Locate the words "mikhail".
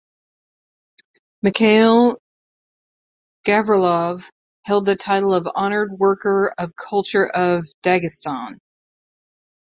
1.43-2.17